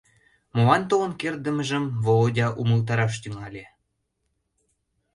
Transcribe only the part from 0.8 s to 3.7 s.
толын кертдымыжым Володя умылтараш тӱҥале.